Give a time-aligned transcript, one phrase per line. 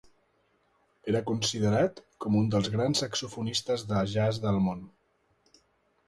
[1.11, 4.81] Era considerat com un dels grans saxofonistes de jazz del món.